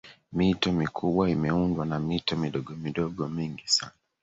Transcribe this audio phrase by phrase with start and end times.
[0.33, 3.97] mito mikubwa imeundwa na mito midogomidogo mingi sana